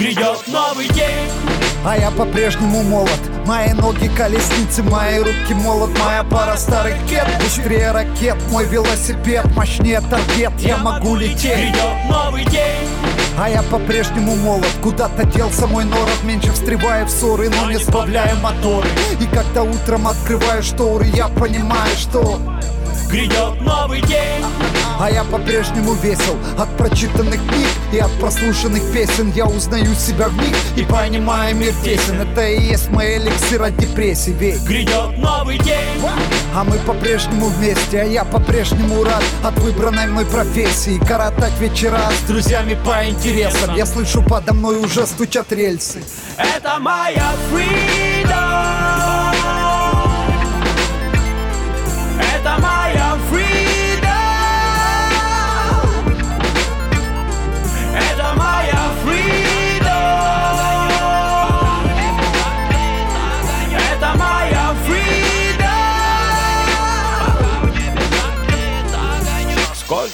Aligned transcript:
Грядет 0.00 0.48
новый 0.48 0.88
день. 0.88 1.28
А 1.84 1.94
я 1.94 2.10
по-прежнему 2.10 2.82
молод. 2.84 3.20
Мои 3.44 3.74
ноги 3.74 4.08
колесницы, 4.16 4.82
мои 4.82 5.18
руки 5.18 5.52
молот 5.52 5.90
Моя 5.98 6.24
пара 6.24 6.56
старых 6.56 6.94
кет. 7.06 7.28
Быстрее 7.42 7.92
ракет, 7.92 8.38
мой 8.50 8.64
велосипед 8.64 9.44
Мощнее 9.54 10.00
торпед, 10.00 10.52
я 10.60 10.78
могу 10.78 11.16
лететь. 11.16 11.42
Грядет 11.42 12.08
новый 12.08 12.46
день. 12.46 12.88
А 13.38 13.50
я 13.50 13.62
по-прежнему 13.64 14.36
молод. 14.36 14.70
Куда-то 14.82 15.24
делся 15.26 15.66
мой 15.66 15.84
нород 15.84 16.24
Меньше 16.24 16.50
встревая 16.50 17.04
в 17.04 17.10
ссоры, 17.10 17.50
но 17.50 17.70
не 17.70 17.76
сбавляя 17.76 18.34
моторы 18.36 18.88
И 19.20 19.26
когда 19.26 19.64
утром 19.64 20.08
открываю 20.08 20.62
шторы 20.62 21.08
Я 21.08 21.28
понимаю, 21.28 21.94
что 21.98 22.40
Грядет 23.10 23.60
новый 23.60 24.00
день 24.00 24.46
а 25.00 25.10
я 25.10 25.24
по-прежнему 25.24 25.94
весел 25.94 26.36
От 26.58 26.76
прочитанных 26.76 27.40
книг 27.48 27.68
и 27.92 27.98
от 27.98 28.10
прослушанных 28.20 28.82
песен. 28.92 29.32
Я 29.34 29.46
узнаю 29.46 29.94
себя 29.94 30.28
в 30.28 30.36
них 30.36 30.56
и 30.76 30.84
понимаю 30.84 31.56
мир 31.56 31.72
тесен 31.82 32.20
Это 32.20 32.46
и 32.46 32.60
есть 32.60 32.90
мой 32.90 33.16
эликсир 33.16 33.62
от 33.62 33.76
депрессии. 33.78 34.30
Ведь 34.38 34.62
грядет 34.62 35.16
новый 35.18 35.58
день. 35.58 36.02
А 36.54 36.64
мы 36.64 36.76
по-прежнему 36.78 37.46
вместе, 37.46 38.02
а 38.02 38.04
я 38.04 38.24
по-прежнему 38.24 39.02
рад 39.02 39.24
От 39.42 39.58
выбранной 39.58 40.06
мной 40.06 40.26
профессии. 40.26 41.00
Коротать 41.06 41.58
вечера 41.58 42.02
с 42.22 42.28
друзьями 42.28 42.78
по 42.84 43.08
интересам. 43.08 43.74
Я 43.74 43.86
слышу 43.86 44.22
подо 44.22 44.52
мной 44.52 44.78
уже 44.80 45.06
стучат 45.06 45.50
рельсы. 45.52 46.02
Это 46.36 46.78
моя 46.78 47.32
freedom. 47.50 49.34
Это 52.18 52.58
моя 52.60 53.16
freedom 53.30 53.69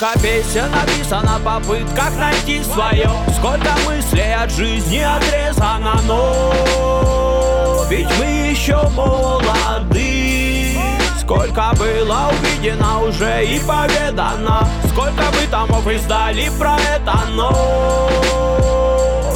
Сколько 0.06 0.20
песен 0.20 0.70
написано 0.70 1.38
в 1.38 1.42
попытках 1.42 2.16
найти 2.16 2.62
свое. 2.62 3.10
Сколько 3.36 3.74
мыслей 3.86 4.34
от 4.34 4.52
жизни 4.52 4.98
отрезано 4.98 6.00
Но 6.06 7.84
ведь 7.88 8.06
мы 8.18 8.24
еще 8.50 8.80
молоды. 8.90 10.78
Сколько 11.20 11.72
было 11.76 12.30
увидено 12.30 13.00
уже 13.02 13.44
и 13.46 13.58
поведано. 13.58 14.68
Сколько 14.90 15.24
вы 15.32 15.46
томов 15.50 15.88
издали 15.88 16.50
про 16.56 16.76
это 16.94 17.18
Но 17.34 17.50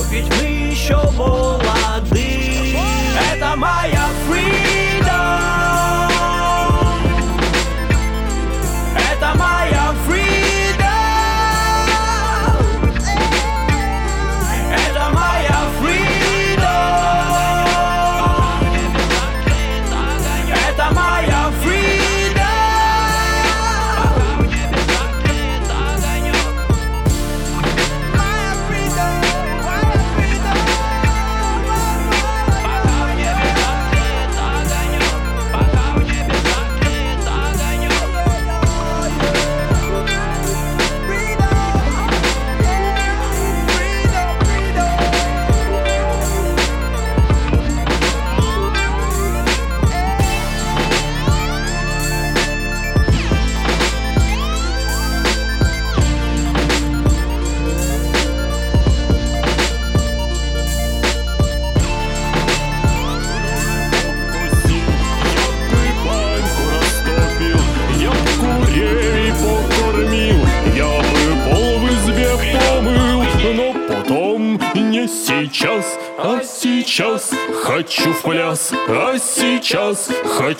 ведь 0.08 0.28
мы 0.36 0.44
еще 0.44 1.00
молоды. 1.16 2.76
Это 3.32 3.56
моя 3.56 3.99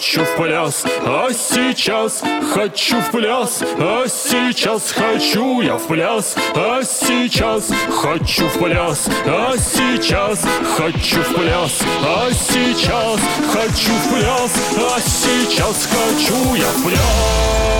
хочу 0.00 0.25
в 0.25 0.37
пляс, 0.37 0.83
а 1.05 1.28
сейчас 1.31 2.22
хочу 2.55 2.99
в 3.03 3.11
пляс, 3.11 3.62
а 3.78 4.06
сейчас 4.09 4.93
хочу 4.93 5.61
я 5.61 5.77
в 5.77 5.87
пляс, 5.87 6.37
а 6.55 6.83
сейчас 6.83 7.71
хочу 7.91 8.49
в 8.49 8.59
пляс, 8.59 9.10
а 9.27 9.59
сейчас 9.59 10.43
хочу 10.75 11.21
в 11.21 11.34
пляс, 11.34 11.83
а 12.03 12.31
сейчас 12.33 13.21
хочу 13.53 13.93
в 13.93 14.09
пляс, 14.09 14.53
а 14.78 15.00
сейчас 15.00 15.87
хочу 15.87 16.55
я 16.55 16.65
в 16.65 16.83
пляс. 16.83 17.79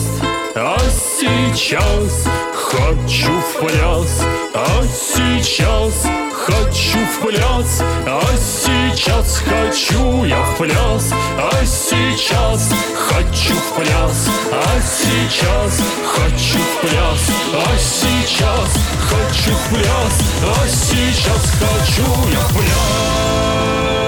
сейчас 1.71 2.27
хочу 2.53 3.31
в 3.31 3.59
пляс, 3.61 4.25
а 4.53 4.83
сейчас 4.93 6.05
хочу 6.33 6.99
в 6.99 7.25
пляс, 7.25 7.81
а 8.05 8.21
сейчас 8.35 9.37
хочу 9.37 10.25
я 10.25 10.41
в 10.41 10.57
пляс, 10.57 11.13
а 11.37 11.65
сейчас 11.65 12.73
хочу 12.93 13.53
в 13.53 13.75
пляс, 13.75 14.27
а 14.51 14.81
сейчас 14.81 15.81
хочу 16.13 16.59
в 16.59 16.81
пляс, 16.81 17.29
а 17.53 17.77
сейчас 17.77 18.71
хочу 18.99 19.53
в 19.53 19.69
пляс, 19.69 20.21
а 20.43 20.67
сейчас 20.67 21.53
хочу 21.57 22.31
я 22.33 22.39
в 22.39 22.53
пляс. 22.53 24.00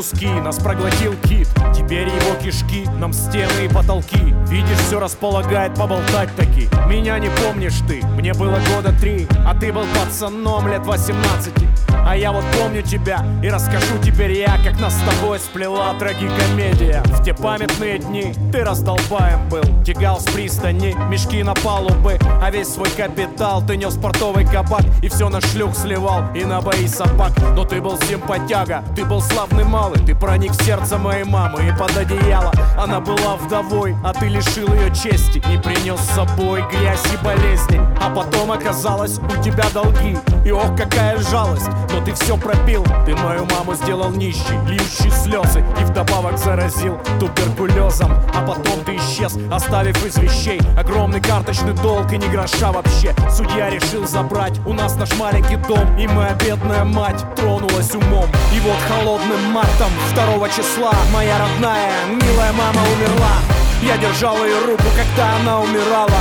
Куски, 0.00 0.26
нас 0.26 0.58
проглотил 0.58 1.14
кит. 1.28 1.46
Теперь 1.76 2.08
его 2.08 2.34
кишки, 2.42 2.88
нам 2.98 3.12
стены 3.12 3.66
и 3.66 3.68
потолки. 3.68 4.34
Видишь, 4.48 4.78
все 4.86 4.98
располагает 4.98 5.74
поболтать 5.74 6.34
таки. 6.36 6.68
Меня 6.88 7.18
не 7.18 7.28
помнишь 7.28 7.80
ты, 7.86 8.00
мне 8.16 8.32
было 8.32 8.58
года 8.74 8.94
три 8.98 9.26
А 9.46 9.54
ты 9.54 9.72
был 9.72 9.84
пацаном 9.94 10.68
лет 10.68 10.86
18 10.86 11.69
а 12.10 12.16
я 12.16 12.32
вот 12.32 12.44
помню 12.58 12.82
тебя 12.82 13.24
и 13.40 13.48
расскажу 13.48 13.96
теперь 14.02 14.32
я, 14.32 14.58
как 14.64 14.80
нас 14.80 14.96
с 14.96 15.00
тобой 15.00 15.38
сплела 15.38 15.94
трагикомедия. 15.94 17.04
В 17.04 17.22
те 17.22 17.32
памятные 17.32 18.00
дни 18.00 18.34
ты 18.50 18.64
раздолбаем 18.64 19.48
был. 19.48 19.62
Тягал 19.84 20.18
с 20.18 20.24
пристани, 20.24 20.96
мешки 21.08 21.42
на 21.42 21.54
палубы 21.54 22.18
А 22.42 22.50
весь 22.50 22.68
свой 22.68 22.90
капитал 22.90 23.62
ты 23.64 23.76
нес 23.76 23.94
портовый 23.94 24.44
кабак. 24.44 24.82
И 25.04 25.08
все 25.08 25.28
на 25.28 25.40
шлюх 25.40 25.76
сливал 25.76 26.24
и 26.34 26.44
на 26.44 26.60
бои 26.60 26.88
собак. 26.88 27.30
Но 27.54 27.64
ты 27.64 27.80
был 27.80 27.96
симпатяга, 28.02 28.82
ты 28.96 29.04
был 29.04 29.22
славный 29.22 29.62
малый. 29.62 30.00
Ты 30.04 30.16
проник 30.16 30.50
в 30.50 30.64
сердце 30.64 30.98
моей 30.98 31.22
мамы 31.22 31.64
и 31.68 31.78
под 31.78 31.96
одеяло. 31.96 32.52
Она 32.76 32.98
была 32.98 33.36
вдовой, 33.36 33.94
а 34.04 34.12
ты 34.12 34.26
лишил 34.26 34.74
ее 34.74 34.92
чести 34.92 35.38
И 35.38 35.58
принес 35.58 36.00
с 36.00 36.14
собой 36.16 36.64
грязь 36.72 37.04
и 37.14 37.24
болезни. 37.24 37.80
А 38.00 38.10
потом 38.10 38.50
оказалось 38.50 39.18
у 39.18 39.42
тебя 39.42 39.66
долги. 39.72 40.18
И 40.44 40.50
ох, 40.50 40.76
какая 40.76 41.16
жалость! 41.18 41.68
Но 41.92 41.99
ты 42.04 42.14
все 42.14 42.36
пропил. 42.36 42.84
Ты 43.04 43.14
мою 43.16 43.46
маму 43.46 43.74
сделал 43.74 44.10
нищей, 44.10 44.58
льющей 44.66 45.10
слезы 45.10 45.64
И 45.80 45.84
вдобавок 45.84 46.38
заразил 46.38 46.98
туберкулезом. 47.18 48.12
А 48.34 48.46
потом 48.46 48.84
ты 48.84 48.96
исчез, 48.96 49.36
оставив 49.50 50.04
из 50.04 50.16
вещей 50.16 50.60
Огромный 50.78 51.20
карточный 51.20 51.74
долг 51.74 52.12
и 52.12 52.18
не 52.18 52.28
гроша 52.28 52.72
вообще. 52.72 53.14
Судья 53.30 53.70
решил 53.70 54.06
забрать 54.06 54.58
у 54.66 54.72
нас 54.72 54.96
наш 54.96 55.16
маленький 55.18 55.56
дом 55.56 55.96
И 55.98 56.06
моя 56.06 56.34
бедная 56.34 56.84
мать 56.84 57.24
тронулась 57.36 57.94
умом. 57.94 58.28
И 58.54 58.60
вот 58.60 58.78
холодным 58.88 59.52
мартом 59.52 59.90
второго 60.12 60.48
числа 60.48 60.92
Моя 61.12 61.38
родная, 61.38 62.06
милая 62.06 62.52
мама 62.52 62.80
умерла. 62.82 63.36
Я 63.82 63.96
держал 63.96 64.36
ее 64.44 64.58
руку, 64.66 64.84
когда 64.94 65.36
она 65.36 65.60
умирала. 65.60 66.20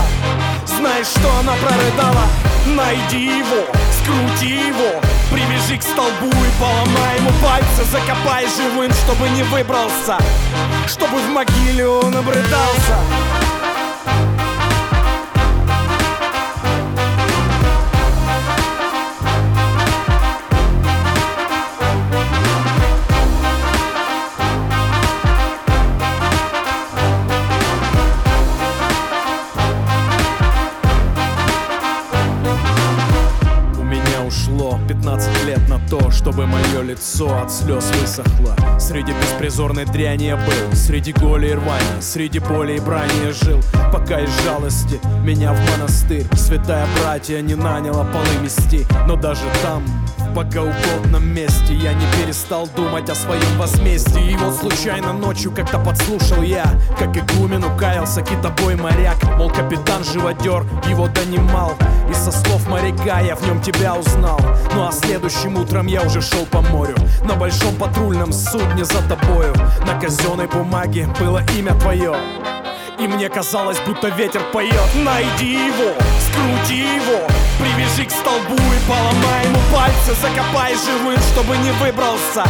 Знаешь, 0.65 1.07
что 1.07 1.29
она 1.39 1.53
прорыдала? 1.55 2.23
Найди 2.67 3.39
его, 3.39 3.65
скрути 3.91 4.67
его 4.67 5.01
Привяжи 5.31 5.77
к 5.77 5.83
столбу 5.83 6.27
и 6.27 6.59
поломай 6.59 7.17
ему 7.17 7.29
пальцы 7.43 7.83
Закопай 7.91 8.47
живым, 8.47 8.91
чтобы 8.93 9.29
не 9.29 9.43
выбрался 9.43 10.17
Чтобы 10.87 11.17
в 11.19 11.29
могиле 11.29 11.87
он 11.87 12.15
обрыдался 12.15 12.97
чтобы 36.39 36.47
мое 36.47 36.81
лицо 36.83 37.41
от 37.41 37.51
слез 37.51 37.91
высохло. 37.99 38.55
Среди 38.79 39.11
беспризорной 39.11 39.85
дряни 39.85 40.25
я 40.25 40.37
был 40.37 40.73
Среди 40.73 41.11
голи 41.11 41.47
и 41.47 41.53
рвания, 41.53 41.99
среди 41.99 42.39
боли 42.39 42.77
и 42.77 42.79
брани 42.79 43.11
я 43.25 43.33
жил. 43.33 43.59
Пока 43.91 44.21
из 44.21 44.29
жалости 44.43 44.99
меня 45.25 45.51
в 45.51 45.59
монастырь 45.71 46.25
Святая 46.37 46.87
братья 47.01 47.41
не 47.41 47.55
наняла 47.55 48.05
полы 48.05 48.41
мести. 48.41 48.87
Но 49.05 49.17
даже 49.17 49.41
там, 49.61 49.83
в 50.17 50.28
богоугодном 50.29 51.27
месте. 51.27 51.73
Я 51.73 51.93
не 51.93 52.05
перестал 52.17 52.67
думать 52.75 53.09
о 53.09 53.15
своем 53.15 53.57
возмездии. 53.57 54.31
И 54.31 54.37
вот 54.37 54.55
случайно 54.55 55.13
ночью 55.13 55.51
как-то 55.51 55.79
подслушал 55.79 56.41
я 56.41 56.65
Как 56.97 57.15
игумен 57.15 57.63
укаялся 57.63 58.21
китобой 58.21 58.75
моряк. 58.75 59.17
Мол, 59.37 59.49
капитан 59.49 60.03
живодер 60.03 60.65
его 60.87 61.07
донимал. 61.07 61.73
И 62.09 62.13
со 62.13 62.31
слов 62.31 62.67
моряка 62.69 63.19
я 63.19 63.35
в 63.35 63.45
нем 63.45 63.61
тебя 63.61 63.95
узнал. 63.95 64.39
Ну 64.73 64.87
а 64.87 64.91
следующим 64.91 65.57
утром 65.57 65.87
я 65.87 66.01
уже 66.01 66.21
шел 66.21 66.45
по 66.45 66.61
морю. 66.61 66.95
На 67.23 67.35
большом 67.35 67.75
патрульном 67.75 68.31
судне 68.31 68.85
за 68.85 69.01
тобою. 69.07 69.53
На 69.85 69.99
казенной 69.99 70.47
бумаге 70.47 71.07
было 71.19 71.43
имя 71.57 71.73
твое. 71.79 72.15
И 72.99 73.07
мне 73.07 73.29
казалось, 73.29 73.79
будто 73.85 74.09
ветер 74.09 74.41
поет. 74.51 74.89
Найди 74.95 75.53
его, 75.53 75.93
скрути 76.29 76.79
его. 76.79 77.27
Привяжи 77.59 78.05
к 78.05 78.11
столбу 78.11 78.55
и 78.55 78.79
поломай 78.87 79.45
ему 79.45 79.59
пальцы. 79.73 80.15
Закопай 80.21 80.73
живым, 80.75 81.19
чтобы 81.33 81.57
не 81.57 81.71
выбрался. 81.71 82.45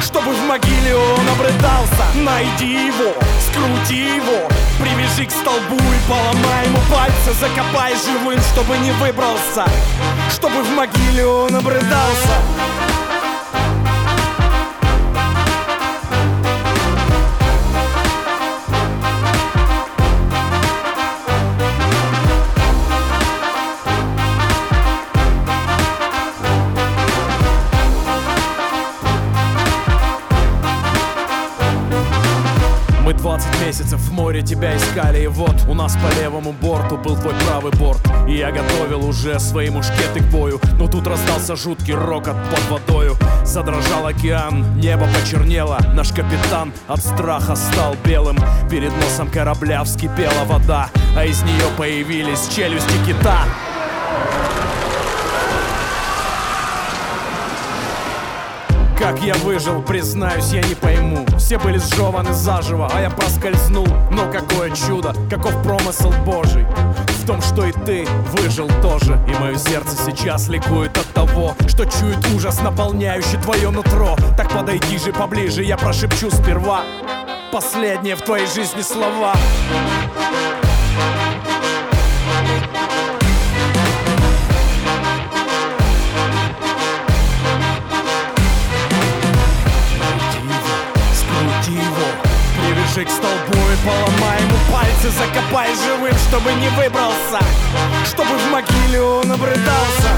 Чтобы 0.00 0.32
в 0.32 0.42
могиле 0.46 0.96
он 0.96 1.28
обрыдался. 1.28 2.04
Найди 2.14 2.86
его, 2.86 3.14
скрути 3.46 4.16
его. 4.16 4.48
Привяжи 4.80 5.26
к 5.26 5.30
столбу 5.30 5.76
и 5.76 6.08
поломай 6.08 6.66
ему 6.66 6.78
пальцы. 6.90 7.32
Закопай 7.40 7.94
живым, 7.96 8.40
чтобы 8.52 8.78
не 8.78 8.92
выбрался. 8.92 9.64
Чтобы 10.30 10.62
в 10.62 10.70
могиле 10.70 11.26
он 11.26 11.54
обрыдался 11.54 12.97
месяцев 33.64 34.00
в 34.00 34.12
море 34.12 34.42
тебя 34.42 34.76
искали 34.76 35.22
И 35.22 35.26
вот 35.26 35.54
у 35.68 35.74
нас 35.74 35.96
по 35.96 36.20
левому 36.20 36.52
борту 36.52 36.96
был 36.96 37.16
твой 37.16 37.34
правый 37.46 37.72
борт. 37.72 38.00
И 38.28 38.36
я 38.36 38.50
готовил 38.50 39.06
уже 39.06 39.38
свои 39.38 39.70
мушкеты 39.70 40.20
к 40.20 40.30
бою 40.30 40.60
Но 40.78 40.88
тут 40.88 41.06
раздался 41.06 41.56
жуткий 41.56 41.94
рокот 41.94 42.36
под 42.50 42.70
водою. 42.70 43.16
Задрожал 43.44 44.06
океан, 44.06 44.78
небо 44.78 45.06
почернело 45.14 45.78
Наш 45.94 46.08
капитан 46.08 46.72
от 46.86 47.00
страха 47.00 47.56
стал 47.56 47.96
белым. 48.04 48.38
Перед 48.70 48.92
носом 48.96 49.28
корабля 49.30 49.84
вскипела 49.84 50.44
вода 50.44 50.90
А 51.16 51.24
из 51.24 51.42
нее 51.42 51.64
появились 51.76 52.48
челюсти 52.48 52.94
кита 53.06 53.44
Как 59.08 59.22
я 59.22 59.32
выжил, 59.36 59.80
признаюсь, 59.80 60.52
я 60.52 60.60
не 60.60 60.74
пойму. 60.74 61.24
Все 61.38 61.58
были 61.58 61.78
сжеваны 61.78 62.34
заживо, 62.34 62.90
а 62.92 63.00
я 63.00 63.08
проскользнул. 63.08 63.88
Но 64.10 64.30
какое 64.30 64.70
чудо, 64.70 65.14
каков 65.30 65.62
промысел 65.62 66.12
божий? 66.26 66.66
В 67.22 67.26
том, 67.26 67.40
что 67.40 67.64
и 67.64 67.72
ты 67.72 68.06
выжил 68.36 68.68
тоже. 68.82 69.18
И 69.26 69.30
мое 69.40 69.56
сердце 69.56 69.96
сейчас 69.96 70.48
ликует 70.48 70.98
от 70.98 71.06
того 71.14 71.56
Что 71.66 71.86
чует 71.86 72.18
ужас, 72.34 72.60
наполняющий 72.60 73.38
твое 73.38 73.70
нутро. 73.70 74.14
Так 74.36 74.50
подойди 74.50 74.98
же 74.98 75.10
поближе, 75.14 75.64
я 75.64 75.78
прошепчу 75.78 76.30
сперва 76.30 76.82
Последние 77.50 78.14
в 78.14 78.20
твоей 78.20 78.46
жизни 78.46 78.82
слова 78.82 79.32
Привяжи 92.98 93.04
к 93.04 93.10
столбу 93.10 93.68
и 93.70 93.86
поломай 93.86 94.40
ему 94.40 94.56
пальцы 94.72 95.10
Закопай 95.10 95.68
живым, 95.74 96.14
чтобы 96.28 96.52
не 96.54 96.68
выбрался 96.70 97.38
Чтобы 98.04 98.36
в 98.36 98.50
могиле 98.50 99.00
он 99.00 99.30
обрыдался 99.30 100.08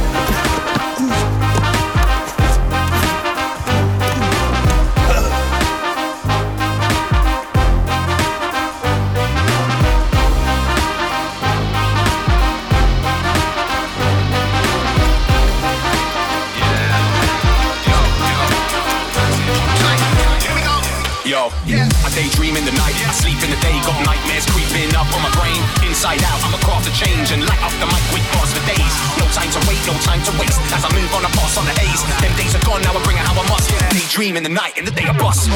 daydream 22.20 22.56
in 22.60 22.68
the 22.68 22.76
night. 22.76 22.92
I 23.08 23.16
sleep 23.16 23.40
in 23.40 23.48
the 23.48 23.56
day, 23.64 23.72
got 23.88 23.96
nightmares 24.04 24.44
creeping 24.52 24.92
up 24.92 25.08
on 25.16 25.24
my 25.24 25.32
brain. 25.32 25.56
Inside 25.88 26.20
out, 26.28 26.36
I'm 26.44 26.52
a 26.52 26.60
craft 26.60 26.84
to 26.84 26.92
change 26.92 27.32
and 27.32 27.40
light 27.48 27.62
up 27.64 27.72
the 27.80 27.88
mic 27.88 28.04
with 28.12 28.24
bars 28.36 28.52
for 28.52 28.60
days. 28.68 28.94
No 29.16 29.24
time 29.32 29.48
to 29.56 29.60
wait, 29.64 29.80
no 29.88 29.96
time 30.04 30.20
to 30.28 30.32
waste. 30.36 30.60
As 30.76 30.84
I 30.84 30.92
move 30.92 31.08
on, 31.16 31.24
I 31.24 31.32
pass 31.32 31.56
on 31.56 31.64
the 31.64 31.72
haze. 31.80 32.04
Them 32.20 32.36
days 32.36 32.52
are 32.52 32.64
gone, 32.68 32.84
now 32.84 32.92
I 32.92 33.00
bring 33.08 33.16
it 33.16 33.24
how 33.24 33.32
I 33.40 33.44
must. 33.48 33.72
Daydream 33.88 34.36
in 34.36 34.44
the 34.44 34.52
night, 34.52 34.76
in 34.76 34.84
the 34.84 34.92
day 34.92 35.08
I 35.08 35.16
bust. 35.16 35.48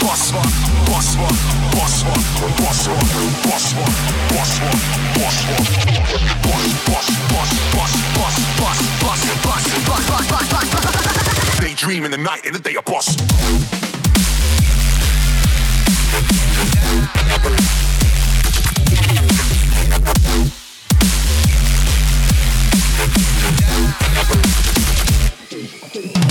Bust, 0.00 0.32
bust, 0.32 0.32
bust, 0.88 1.20
bust, 1.76 2.00
bust, 2.00 2.08
bust, 2.64 2.88
bust, 3.44 3.76
bust, 4.32 4.32
bust, 4.32 4.56
bust, 4.56 5.36
bust, 5.36 7.12
bust, 12.72 12.80
bust, 12.88 13.85
Thank 25.96 26.25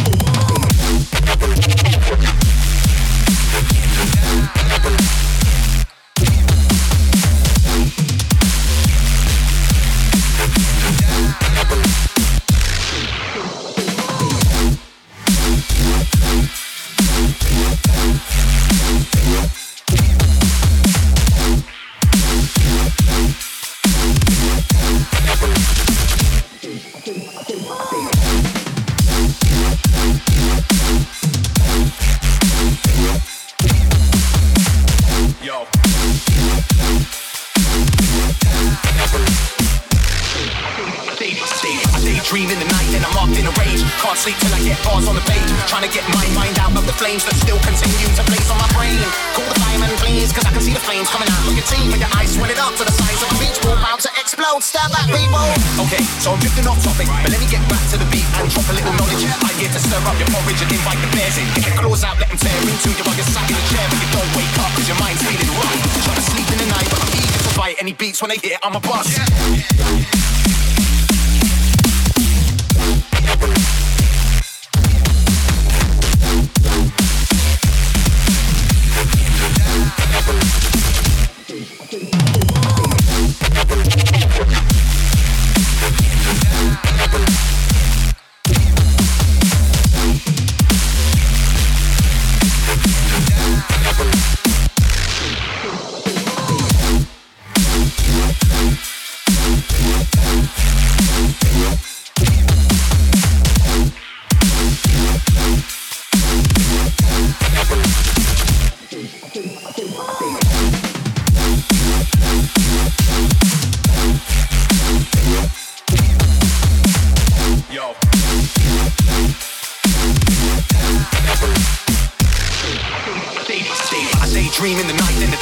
people. 54.92 55.42
Okay, 55.88 56.04
so 56.22 56.34
I'm 56.34 56.40
drifting 56.40 56.68
off 56.68 56.78
topic, 56.84 57.08
but 57.24 57.32
let 57.32 57.40
me 57.40 57.48
get 57.50 57.64
back 57.70 57.82
to 57.90 57.98
the 57.98 58.08
beat 58.14 58.26
and 58.38 58.50
drop 58.50 58.68
a 58.70 58.74
little 58.76 58.94
knowledge. 58.98 59.24
I 59.26 59.52
get 59.58 59.72
to 59.74 59.82
stir 59.82 60.02
up 60.06 60.18
your 60.18 60.30
porridge 60.30 60.62
and 60.62 60.72
invite 60.72 61.00
the 61.02 61.10
bears 61.16 61.38
in. 61.38 61.48
Get 61.58 61.66
the 61.66 61.74
claws 61.80 62.04
out, 62.04 62.20
let 62.20 62.30
them 62.30 62.38
tear 62.38 62.58
into 62.62 62.90
you 62.94 63.04
while 63.06 63.18
you're 63.18 63.30
sat 63.30 63.50
in 63.50 63.56
a 63.58 63.66
chair, 63.72 63.86
but 63.90 64.00
you 64.00 64.10
don't 64.14 64.32
wake 64.38 64.56
up 64.62 64.70
because 64.76 64.88
your 64.90 65.00
mind's 65.02 65.22
feeling 65.26 65.52
right. 65.58 65.82
Trying 66.06 66.20
to 66.20 66.26
sleep 66.26 66.48
in 66.54 66.60
the 66.62 66.70
night, 66.70 66.88
but 66.90 67.00
I'm 67.02 67.14
eager 67.18 67.42
to 67.42 67.52
fight 67.58 67.76
any 67.82 67.94
beats 67.94 68.22
when 68.22 68.30
they 68.30 68.40
hit. 68.42 68.60
I'm 68.62 68.76
a 68.76 68.82
boss. 68.82 69.10
Yeah. 69.10 70.65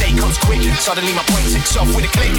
Day 0.04 0.12
comes 0.20 0.38
quick. 0.44 0.62
Suddenly 0.80 1.14
my 1.16 1.24
point 1.32 1.48
ticks 1.48 1.76
off 1.80 1.88
with 1.96 2.04
a 2.04 2.12
click. 2.12 2.36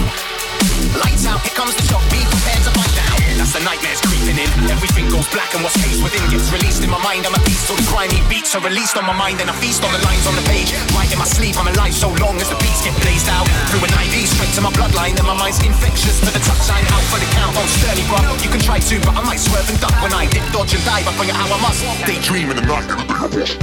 Lights 1.00 1.24
out, 1.24 1.40
here 1.40 1.56
comes 1.56 1.74
the 1.74 1.84
shot, 1.88 2.04
be 2.12 2.20
prepared 2.24 2.62
to 2.64 2.70
fight 2.76 2.92
down. 2.92 3.16
That's 3.40 3.52
the 3.56 3.62
nightmares 3.64 4.00
creeping 4.04 4.36
in. 4.36 4.48
Everything 4.68 5.08
goes 5.08 5.26
black 5.32 5.50
and 5.56 5.64
what's 5.64 5.76
haze 5.80 6.00
within 6.04 6.22
gets 6.30 6.52
released 6.52 6.84
in 6.84 6.90
my 6.92 7.00
mind. 7.00 7.26
I'm 7.26 7.34
a 7.34 7.42
beast, 7.48 7.68
all 7.72 7.76
the 7.76 7.88
grimy 7.88 8.20
beats 8.28 8.54
are 8.54 8.62
released 8.62 8.96
on 8.96 9.04
my 9.08 9.16
mind 9.16 9.40
and 9.40 9.48
I 9.50 9.54
feast 9.58 9.82
on 9.84 9.92
the 9.92 10.02
lines 10.04 10.24
on 10.28 10.36
the 10.36 10.44
page. 10.46 10.76
Right 10.94 11.10
in 11.10 11.18
my 11.18 11.28
sleep, 11.28 11.56
I'm 11.56 11.68
alive 11.68 11.92
so 11.96 12.12
long 12.22 12.36
as 12.38 12.48
the 12.52 12.58
beats 12.60 12.84
get 12.84 12.94
blazed 13.00 13.28
out. 13.32 13.48
Through 13.72 13.84
an 13.88 13.92
IV 13.92 14.14
straight 14.28 14.52
to 14.56 14.62
my 14.62 14.72
bloodline, 14.76 15.16
and 15.18 15.26
my 15.26 15.36
mind's 15.36 15.60
infectious 15.64 16.20
to 16.22 16.30
the 16.30 16.42
touchline. 16.44 16.84
Out 16.94 17.04
for 17.10 17.18
the 17.18 17.28
count, 17.34 17.56
oh 17.56 17.68
sturdy 17.80 18.04
bro. 18.06 18.20
You 18.44 18.50
can 18.52 18.60
try 18.60 18.78
to, 18.78 18.94
but 19.02 19.16
I 19.16 19.22
might 19.24 19.42
swerve 19.42 19.68
and 19.68 19.80
duck 19.80 19.96
when 20.04 20.12
I 20.12 20.28
dip, 20.30 20.44
dodge 20.52 20.72
and 20.76 20.84
dive. 20.84 21.08
I 21.08 21.12
it 21.26 21.34
how 21.34 21.48
I 21.48 21.58
must. 21.60 21.80
Daydream 22.06 22.52
in 22.52 22.56
the 22.56 22.66
night. 22.68 22.88